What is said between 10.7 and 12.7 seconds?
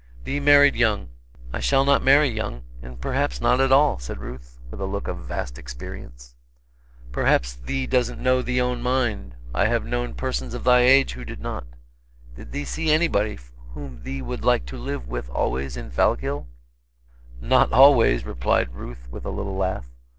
age who did not. Did thee